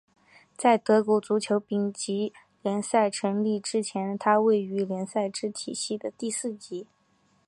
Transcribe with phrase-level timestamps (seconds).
[0.57, 6.87] 在德国足球丙级联赛成立之前它位于联赛体系的第四级。